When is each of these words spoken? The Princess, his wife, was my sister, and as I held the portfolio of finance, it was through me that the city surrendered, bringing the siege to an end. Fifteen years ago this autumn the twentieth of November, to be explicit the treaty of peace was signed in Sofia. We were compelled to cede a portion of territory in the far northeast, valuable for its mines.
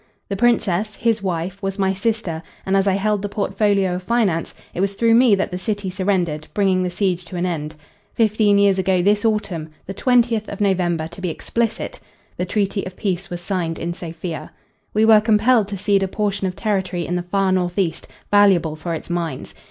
The 0.29 0.35
Princess, 0.35 0.95
his 0.95 1.21
wife, 1.21 1.61
was 1.61 1.77
my 1.77 1.93
sister, 1.93 2.41
and 2.65 2.75
as 2.75 2.87
I 2.87 2.93
held 2.93 3.21
the 3.21 3.29
portfolio 3.29 3.93
of 3.93 4.01
finance, 4.01 4.55
it 4.73 4.81
was 4.81 4.95
through 4.95 5.13
me 5.13 5.35
that 5.35 5.51
the 5.51 5.59
city 5.59 5.91
surrendered, 5.91 6.47
bringing 6.55 6.81
the 6.81 6.89
siege 6.89 7.23
to 7.25 7.35
an 7.35 7.45
end. 7.45 7.75
Fifteen 8.15 8.57
years 8.57 8.79
ago 8.79 9.03
this 9.03 9.23
autumn 9.23 9.69
the 9.85 9.93
twentieth 9.93 10.49
of 10.49 10.59
November, 10.59 11.07
to 11.09 11.21
be 11.21 11.29
explicit 11.29 11.99
the 12.35 12.45
treaty 12.45 12.83
of 12.87 12.97
peace 12.97 13.29
was 13.29 13.41
signed 13.41 13.77
in 13.77 13.93
Sofia. 13.93 14.51
We 14.91 15.05
were 15.05 15.21
compelled 15.21 15.67
to 15.67 15.77
cede 15.77 16.01
a 16.01 16.07
portion 16.07 16.47
of 16.47 16.55
territory 16.55 17.05
in 17.05 17.13
the 17.15 17.21
far 17.21 17.51
northeast, 17.51 18.07
valuable 18.31 18.75
for 18.75 18.95
its 18.95 19.11
mines. 19.11 19.53